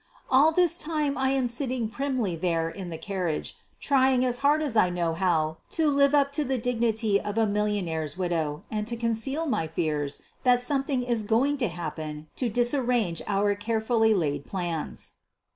[0.31, 4.75] All this time I am sitting primly there in the carriage trying as hard as
[4.75, 8.97] I know how to live up to the dignity of a millionaire's widow and to
[8.97, 14.47] conceal my fears that something is going to happen to dis arrange our carefully laid
[14.47, 15.11] plans.